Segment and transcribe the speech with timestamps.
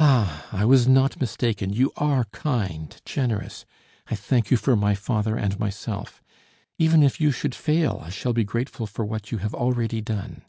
[0.00, 1.72] "Ah, I was not mistaken.
[1.72, 3.64] You are kind, generous.
[4.08, 6.20] I thank you for my father and myself.
[6.78, 10.42] Even if you should fail, I shall be grateful for what you have already done!"